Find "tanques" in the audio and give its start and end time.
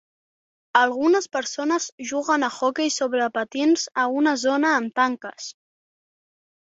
5.03-5.51